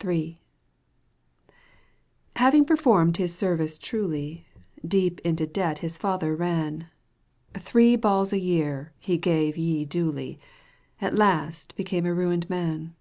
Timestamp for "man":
12.48-12.94